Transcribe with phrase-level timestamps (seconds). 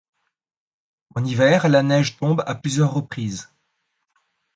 [1.13, 3.49] En hiver la neige tombe a plusieurs reprises.